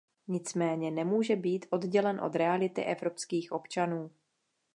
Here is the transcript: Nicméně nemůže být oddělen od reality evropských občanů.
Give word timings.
Nicméně 0.27 0.91
nemůže 0.91 1.35
být 1.35 1.65
oddělen 1.69 2.21
od 2.21 2.35
reality 2.35 2.83
evropských 2.83 3.51
občanů. 3.51 4.11